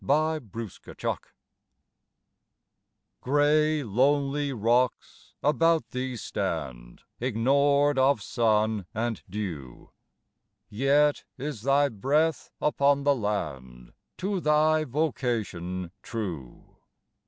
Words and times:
THE 0.03 0.41
COLUMBINE 0.51 1.19
Gray 3.21 3.83
lonely 3.83 4.51
rocks 4.51 5.35
about 5.43 5.91
thee 5.91 6.15
stand, 6.17 7.03
Ignored 7.19 7.99
of 7.99 8.19
sun 8.19 8.87
and 8.95 9.21
dew, 9.29 9.91
Yet 10.69 11.23
is 11.37 11.61
thy 11.61 11.89
breath 11.89 12.49
upon 12.59 13.03
the 13.03 13.13
land, 13.15 13.93
To 14.17 14.39
thy 14.39 14.85
vocation 14.85 15.91
true. 16.01 16.77